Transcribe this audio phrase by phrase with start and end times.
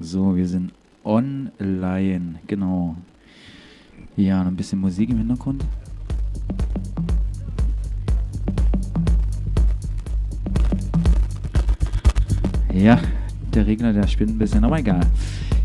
[0.00, 0.72] So, wir sind
[1.04, 2.96] online, genau.
[4.16, 5.64] Ja, ein bisschen Musik im Hintergrund.
[12.72, 13.00] Ja,
[13.54, 15.06] der Regner, der spinnt ein bisschen, aber egal.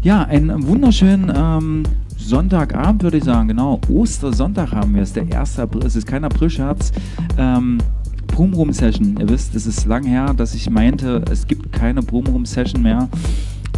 [0.04, 1.84] Ja, einen wunderschönen ähm,
[2.16, 3.82] Sonntagabend würde ich sagen, genau.
[3.91, 5.57] Ostersonntag haben wir es, der 1.
[5.57, 5.84] April.
[5.88, 6.91] Es ist kein Aprilscherz.
[7.36, 7.80] Ähm,
[8.27, 9.18] Boom Room Session.
[9.20, 12.84] Ihr wisst, es ist lang her, dass ich meinte, es gibt keine Boom Room Session
[12.84, 13.09] mehr.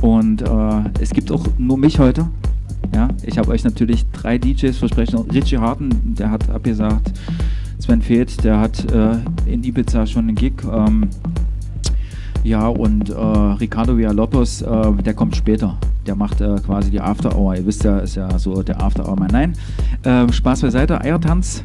[0.01, 2.27] Und äh, es gibt auch nur mich heute.
[2.93, 5.19] Ja, ich habe euch natürlich drei DJs versprechen.
[5.31, 7.13] Richie Harten, der hat abgesagt.
[7.79, 10.53] Sven Feth, der hat äh, in Ibiza schon einen Gig.
[10.71, 11.09] Ähm,
[12.43, 15.77] ja, und äh, Ricardo Villalobos, äh, der kommt später.
[16.07, 17.55] Der macht äh, quasi die After Hour.
[17.55, 19.27] Ihr wisst ja, ist ja so der After Hour.
[19.31, 19.53] Nein,
[20.03, 20.99] äh, Spaß beiseite.
[20.99, 21.63] Eiertanz,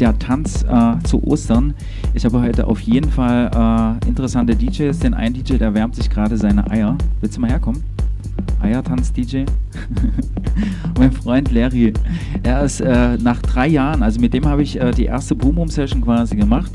[0.00, 1.74] der Tanz äh, zu Ostern.
[2.14, 4.98] Ich habe heute auf jeden Fall äh, interessante DJs.
[4.98, 6.96] Denn ein DJ, der wärmt sich gerade seine Eier.
[7.20, 7.82] Willst du mal herkommen?
[8.60, 9.44] Eiertanz-DJ.
[10.98, 11.92] mein Freund Larry,
[12.42, 15.56] er ist äh, nach drei Jahren, also mit dem habe ich äh, die erste Boom
[15.58, 16.70] Room Session quasi gemacht.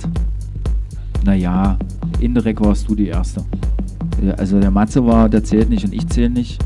[1.23, 1.77] Naja,
[2.19, 3.43] indirekt warst du die erste.
[4.37, 6.63] Also der Matze war, der zählt nicht und ich zähle nicht.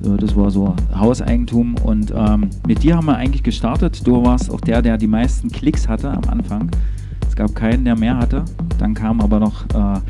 [0.00, 4.06] Das war so Hauseigentum und ähm, mit dir haben wir eigentlich gestartet.
[4.06, 6.70] Du warst auch der, der die meisten Klicks hatte am Anfang.
[7.26, 8.44] Es gab keinen, der mehr hatte.
[8.78, 10.00] Dann kam aber noch äh,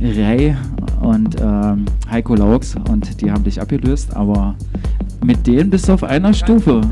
[0.00, 0.56] Ray
[1.00, 4.54] und ähm, Heiko Laux und die haben dich abgelöst, aber
[5.24, 6.82] mit denen bist du auf einer Stufe.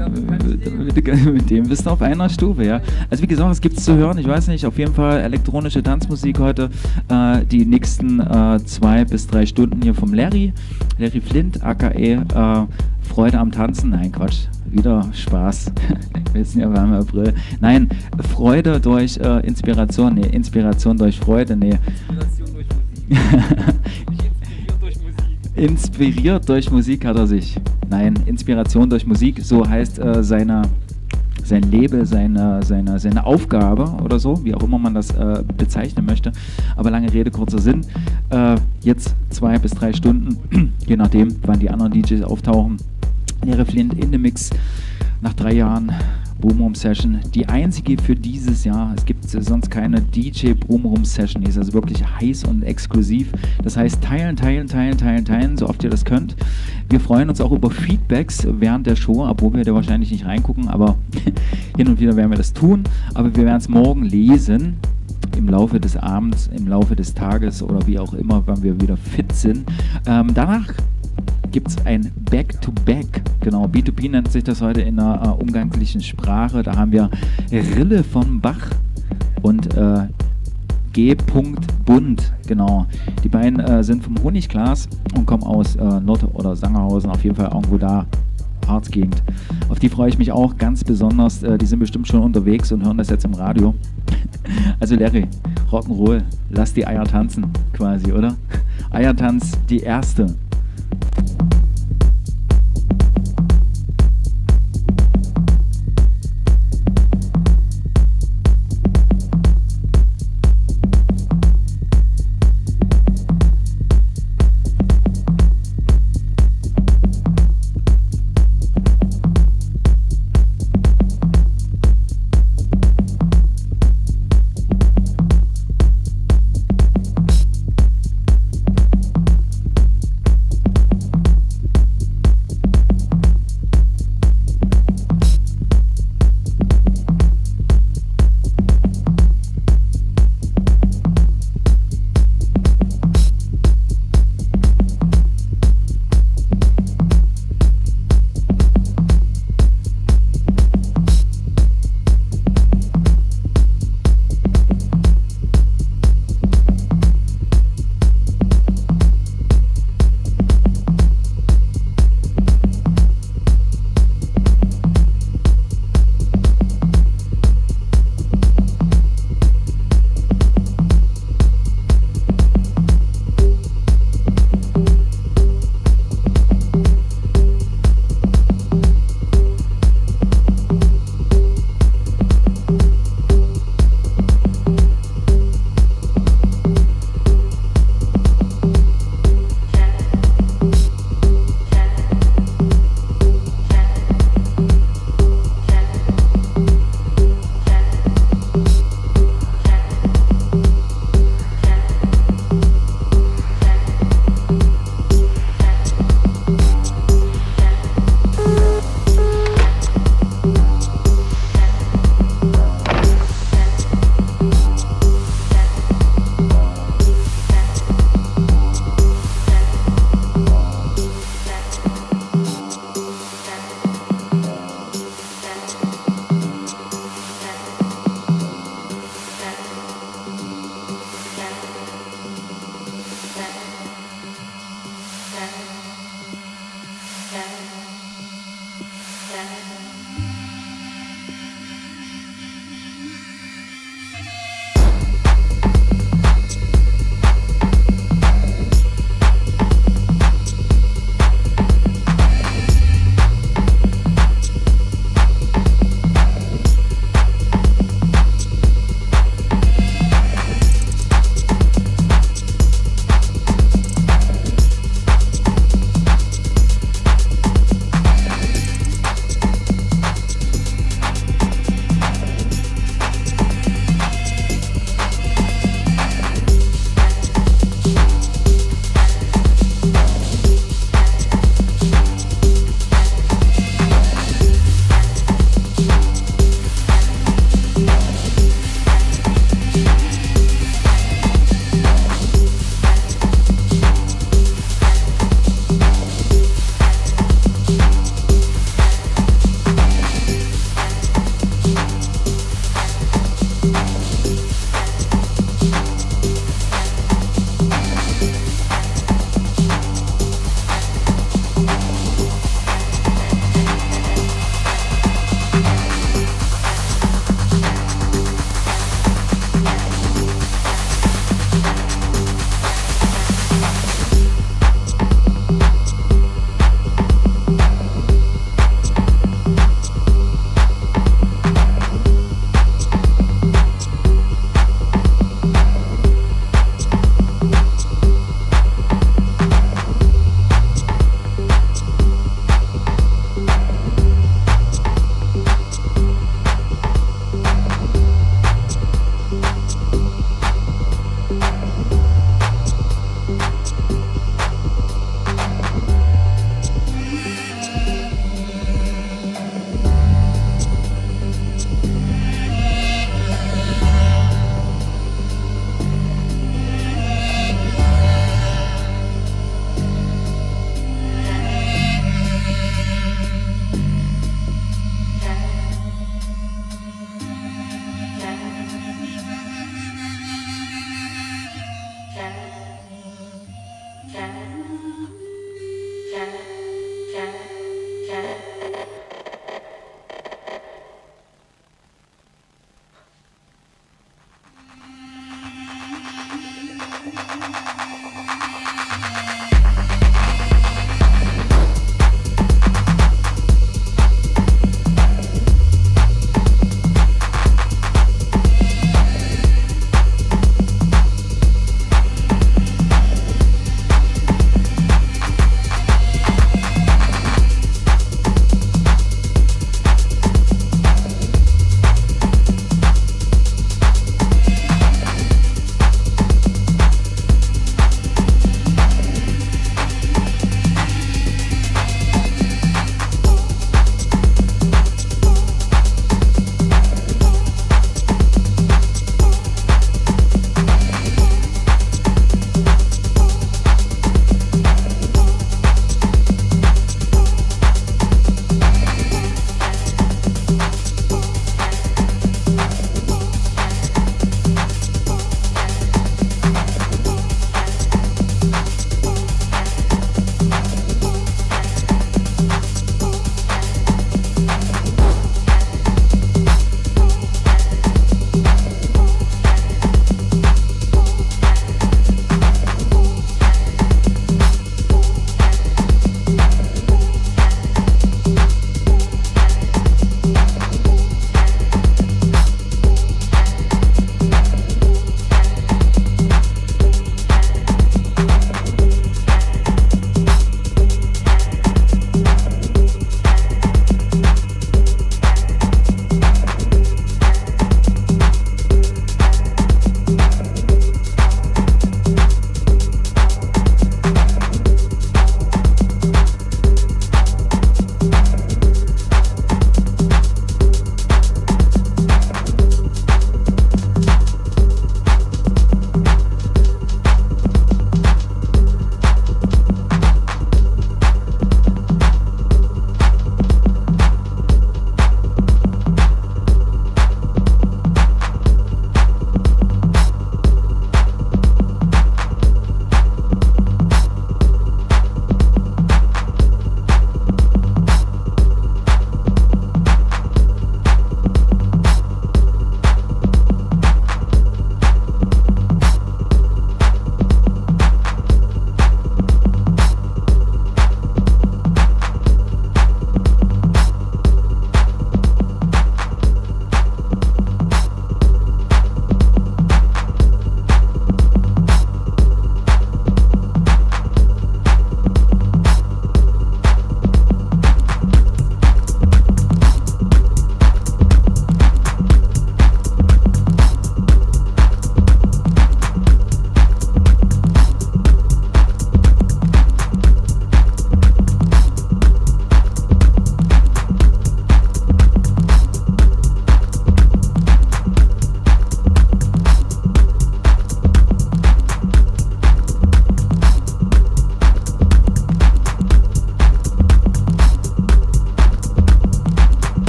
[1.32, 2.80] Mit dem bist du auf einer Stufe, ja.
[3.10, 5.82] Also wie gesagt, es gibt es zu hören, ich weiß nicht, auf jeden Fall elektronische
[5.82, 6.70] Tanzmusik heute.
[7.08, 10.54] Äh, die nächsten äh, zwei bis drei Stunden hier vom Larry.
[10.98, 12.16] Larry Flint, aka äh,
[13.02, 13.90] Freude am Tanzen.
[13.90, 14.46] Nein, Quatsch.
[14.66, 15.72] Wieder Spaß.
[16.32, 17.34] Wir sind ja im April.
[17.60, 17.88] Nein,
[18.30, 20.14] Freude durch äh, Inspiration.
[20.14, 21.56] Nee, Inspiration durch Freude.
[21.56, 21.78] Nee.
[22.08, 22.48] Inspiration
[24.80, 25.22] durch Musik.
[25.54, 27.56] Inspiriert durch Musik hat er sich.
[27.90, 30.62] Nein, Inspiration durch Musik, so heißt äh, seine,
[31.44, 36.06] sein Label, seine, seine, seine Aufgabe oder so, wie auch immer man das äh, bezeichnen
[36.06, 36.32] möchte.
[36.76, 37.82] Aber lange Rede, kurzer Sinn.
[38.30, 42.76] Äh, jetzt zwei bis drei Stunden, je nachdem, wann die anderen DJs auftauchen.
[43.44, 44.50] Nere Flint in the Mix
[45.22, 45.92] nach drei Jahren
[46.40, 47.20] Boom Room Session.
[47.32, 48.92] Die einzige für dieses Jahr.
[48.96, 51.42] Es gibt sonst keine DJ Boom Room Session.
[51.42, 53.32] Die ist also wirklich heiß und exklusiv.
[53.62, 56.34] Das heißt, teilen, teilen, teilen, teilen, teilen, so oft ihr das könnt.
[56.90, 60.68] Wir freuen uns auch über Feedbacks während der Show, obwohl wir da wahrscheinlich nicht reingucken,
[60.68, 60.96] aber
[61.76, 62.82] hin und wieder werden wir das tun.
[63.14, 64.78] Aber wir werden es morgen lesen
[65.36, 68.96] im Laufe des Abends, im Laufe des Tages oder wie auch immer, wann wir wieder
[68.96, 69.64] fit sind.
[70.06, 70.66] Ähm, danach
[71.52, 73.22] gibt es ein Back-to-Back.
[73.40, 76.62] Genau, B2B nennt sich das heute in der äh, umganglichen Sprache.
[76.62, 77.10] Da haben wir
[77.50, 78.70] Rille von Bach
[79.42, 80.08] und äh,
[80.92, 81.14] G.
[81.84, 82.32] Bund.
[82.46, 82.86] Genau.
[83.22, 87.36] Die beiden äh, sind vom Honigglas und kommen aus äh, Nord- oder Sangerhausen, auf jeden
[87.36, 88.06] Fall irgendwo da.
[88.66, 89.20] Harzgegend.
[89.68, 91.42] Auf die freue ich mich auch ganz besonders.
[91.42, 93.74] Äh, die sind bestimmt schon unterwegs und hören das jetzt im Radio.
[94.80, 95.28] Also Larry,
[95.70, 98.34] Rock'n'Roll, lass die Eier tanzen, quasi, oder?
[98.90, 100.34] Eiertanz, die erste.
[100.92, 100.98] あっ。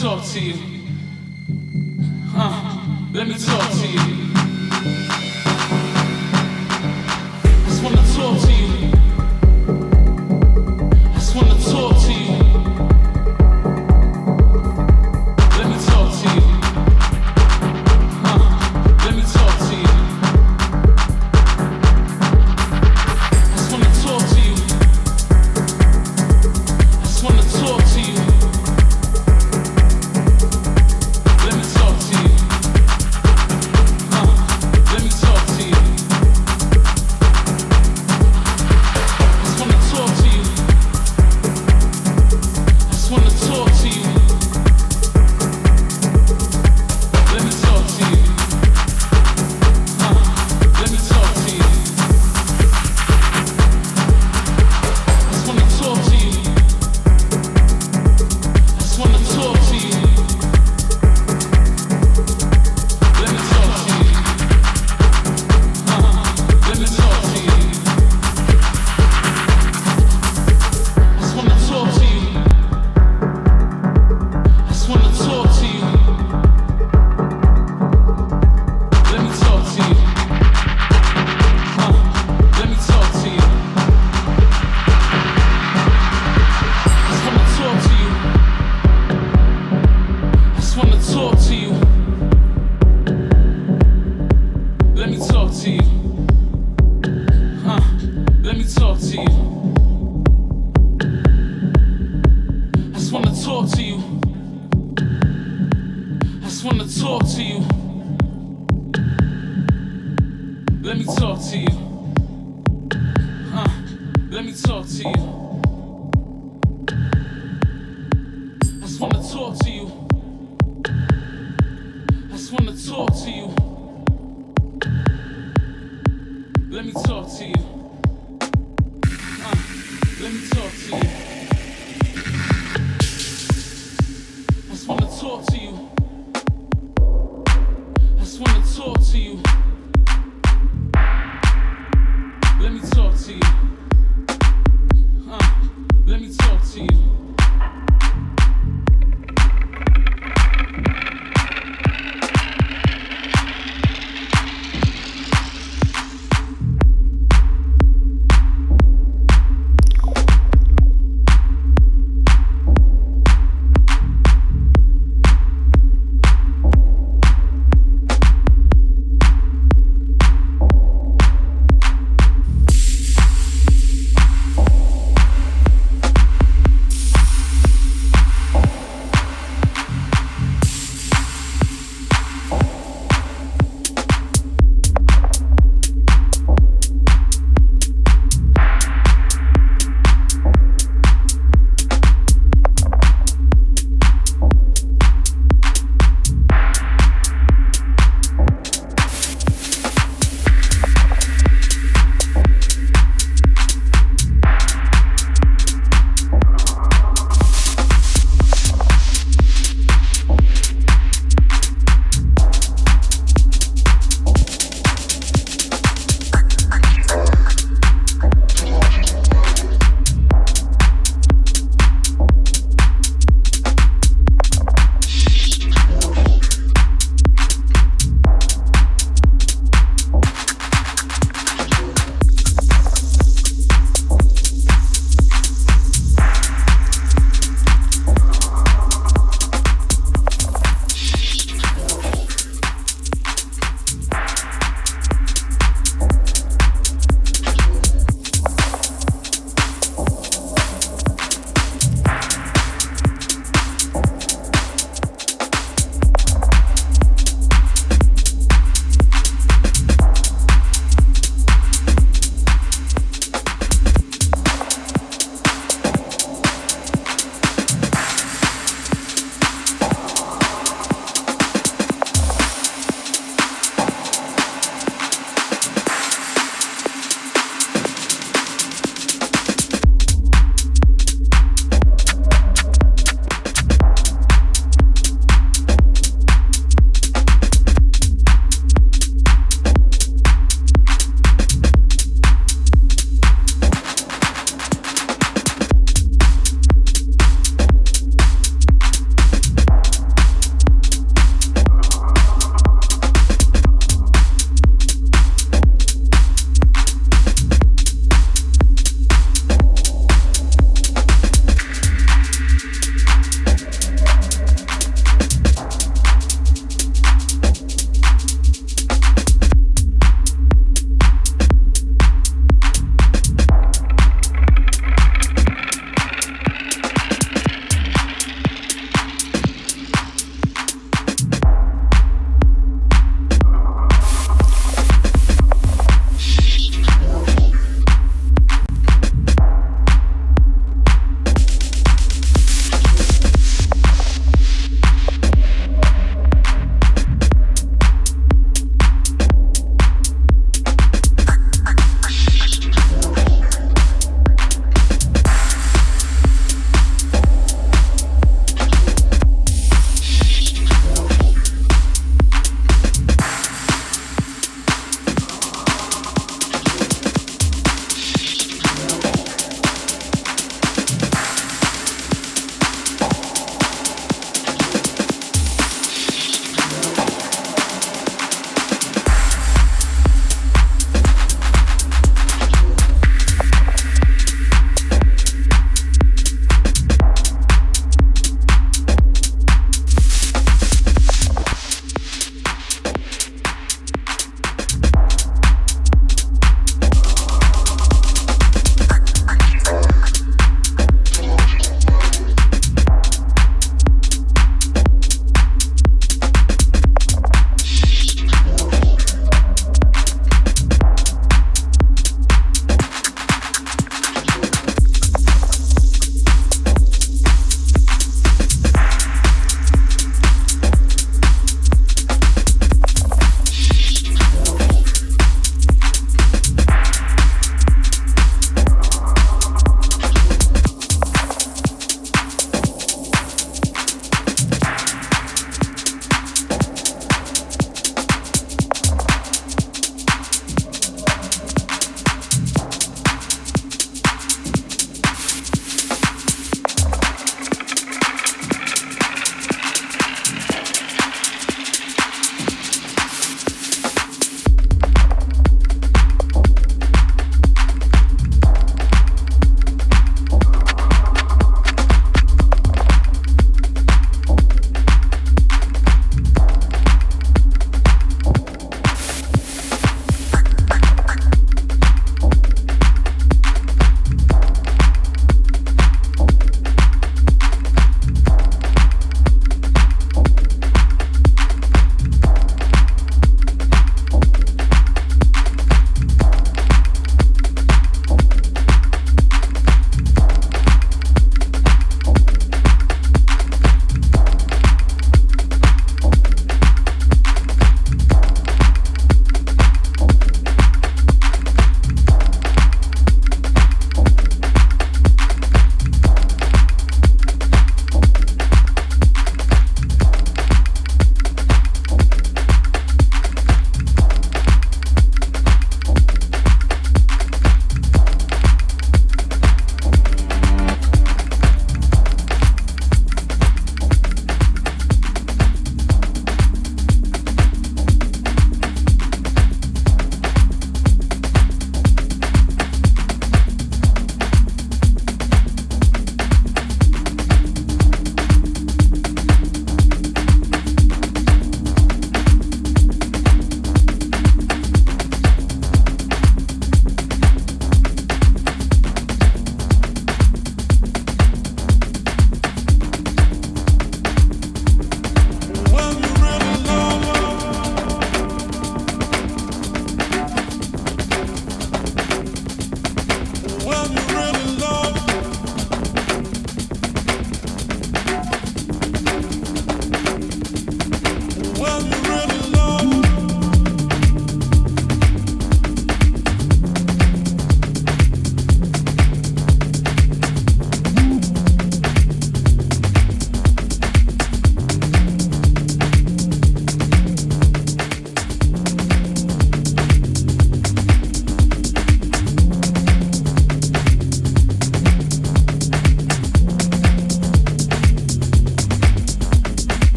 [0.00, 0.71] Talk to you.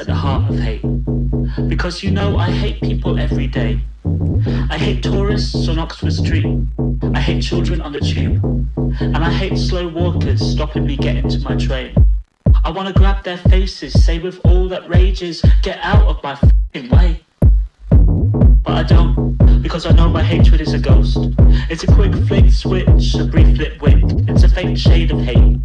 [0.00, 0.82] At the heart of hate?
[1.68, 3.80] Because you know I hate people every day.
[4.70, 6.46] I hate tourists on Oxford Street.
[7.12, 8.42] I hate children on the tube.
[9.00, 11.94] And I hate slow walkers stopping me getting to my train.
[12.64, 16.38] I wanna grab their faces, say with all that rages, get out of my
[16.74, 17.20] way.
[18.64, 21.18] But I don't, because I know my hatred is a ghost.
[21.68, 24.02] It's a quick flick switch, a brief lit wick.
[24.28, 25.58] It's a faint shade of hate,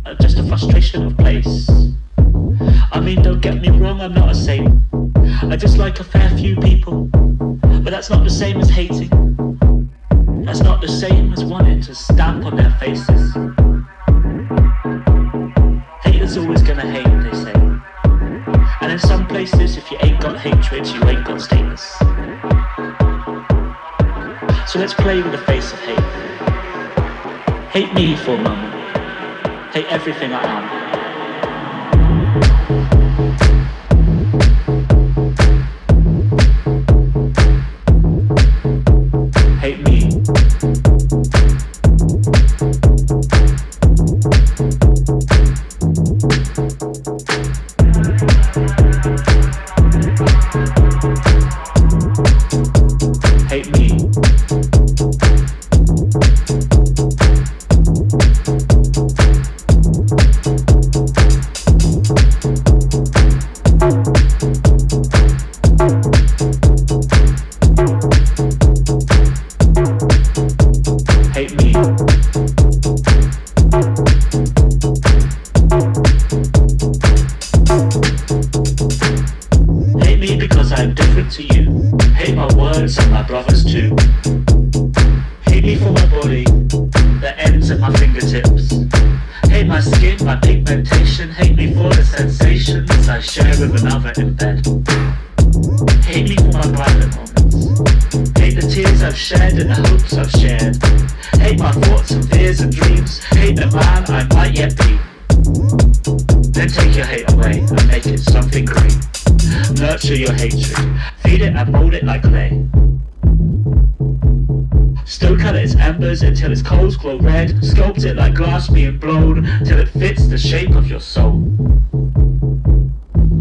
[116.94, 121.00] glow red, sculpt it like glass being blown, till it fits the shape of your
[121.00, 121.42] soul.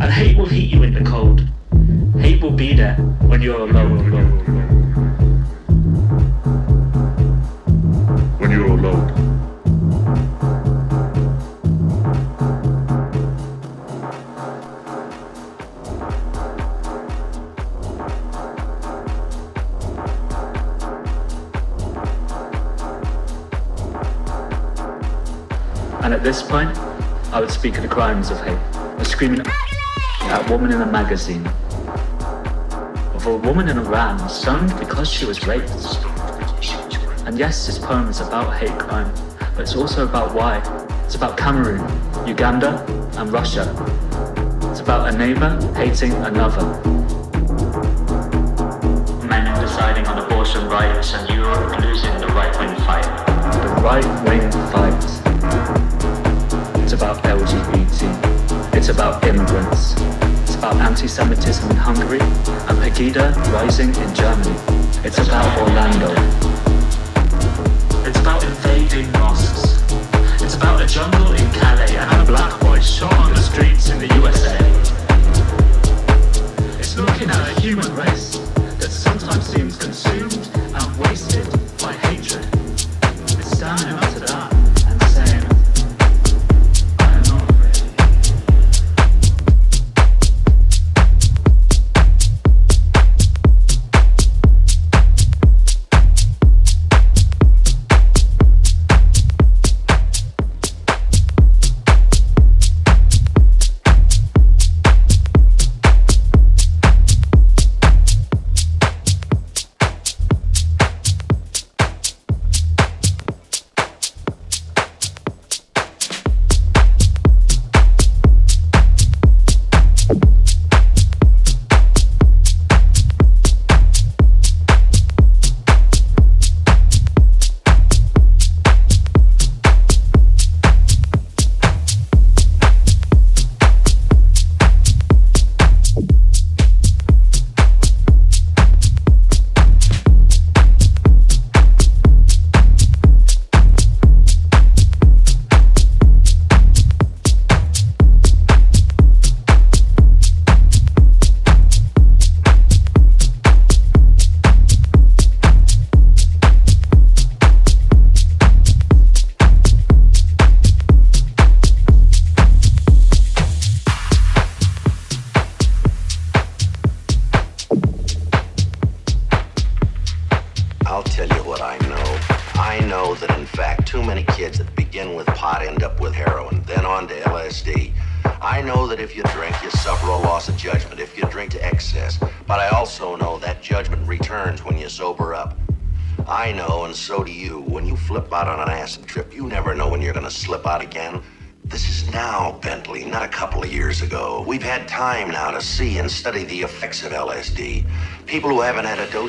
[0.01, 1.47] And hate will heat you in the cold.
[2.19, 2.95] Hate will be there
[3.29, 3.99] when you're alone.
[3.99, 4.64] alone.
[31.05, 31.47] Magazine
[33.15, 35.71] of a woman in Iran sung because she was raped.
[37.27, 40.59] And yes, this poem is about hate crime, but it's also about why.
[41.05, 41.83] It's about Cameroon,
[42.27, 42.85] Uganda,
[43.19, 43.65] and Russia.
[44.71, 46.65] It's about a neighbor hating another.
[49.27, 53.07] Men deciding on abortion rights and Europe losing the right wing fight.
[53.63, 54.84] The right wing fight.
[58.95, 59.95] About immigrants
[60.43, 64.57] It's about anti-Semitism in Hungary and Pegida rising in Germany.
[65.05, 66.11] It's about Orlando.
[68.09, 69.83] It's about invading mosques.
[70.43, 73.99] It's about a jungle in Calais and a black boy shot on the streets in
[73.99, 74.57] the USA.
[76.79, 78.24] It's looking at a human race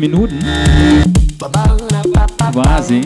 [0.00, 0.38] Minuten.
[2.52, 3.02] Quasi.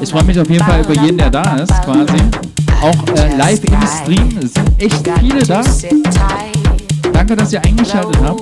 [0.00, 2.16] Ich freue mich auf jeden Fall über jeden, der da ist, quasi.
[2.80, 4.40] Auch äh, live im Stream.
[4.40, 5.62] Sind echt viele da.
[7.12, 8.40] Danke, dass ihr eingeschaltet habt.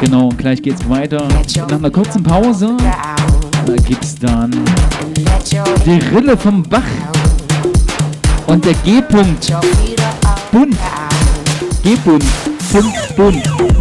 [0.00, 1.28] Genau, gleich geht's weiter.
[1.68, 2.76] Nach einer kurzen Pause
[3.66, 4.50] da gibt's dann
[5.86, 6.82] die Rille vom Bach
[8.52, 9.50] und der G-Punkt.
[10.52, 10.76] Bund.
[11.82, 12.24] G-Punkt.
[12.70, 13.71] Punkt, Bund.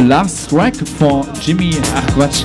[0.00, 1.76] Der Last Strike von Jimmy.
[1.94, 2.42] Ach Quatsch.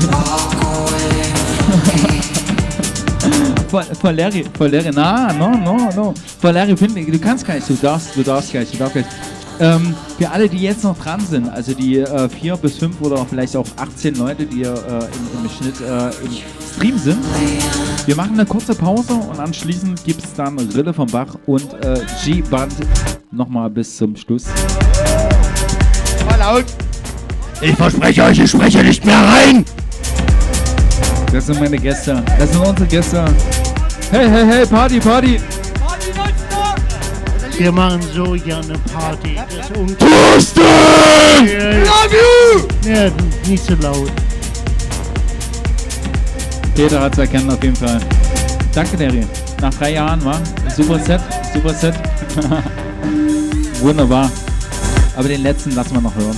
[3.69, 6.13] von, von Larry, von Larry, na, no, no, no.
[6.41, 8.95] Von Larry Findlay, du kannst gar nicht, du darfst, du darfst gar nicht, du darfst
[8.95, 9.15] gar nicht.
[9.61, 13.25] Ähm, für alle, die jetzt noch dran sind, also die äh, vier bis fünf oder
[13.25, 16.31] vielleicht auch 18 Leute, die äh, im, im Schnitt äh, im
[16.75, 17.23] Stream sind,
[18.05, 22.01] wir machen eine kurze Pause und anschließend gibt es dann Rille vom Bach und äh,
[22.25, 22.73] G-Band
[23.31, 24.43] nochmal bis zum Schluss.
[26.27, 26.65] Mal laut.
[27.61, 29.65] Ich verspreche euch, ich spreche nicht mehr rein.
[31.31, 32.21] Das sind meine Gäste.
[32.37, 33.25] Das sind unsere Gäste.
[34.11, 35.39] Hey, hey, hey, Party, Party.
[37.57, 39.35] Wir machen so gerne Party.
[39.35, 40.61] Das ist Thorsten!
[41.85, 42.89] Love you!
[42.89, 43.09] Ja,
[43.47, 44.11] nicht so laut.
[46.75, 47.99] Peter hat es erkennen auf jeden Fall.
[48.73, 49.25] Danke, Derry.
[49.61, 50.41] Nach drei Jahren, war
[50.75, 51.21] Super Set,
[51.53, 51.95] super Set.
[53.81, 54.29] Wunderbar.
[55.15, 56.35] Aber den letzten lassen wir noch hören.